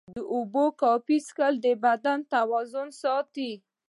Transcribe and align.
د 0.15 0.17
اوبو 0.35 0.65
کافي 0.81 1.17
څښل 1.25 1.53
د 1.65 1.67
بدن 1.83 2.19
توازن 2.33 2.87
ساتي. 3.01 3.51